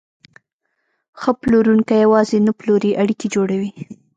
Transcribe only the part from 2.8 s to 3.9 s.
اړیکې جوړوي.